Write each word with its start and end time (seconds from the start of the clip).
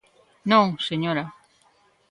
–Non, 0.51 0.67
señora. 0.89 1.25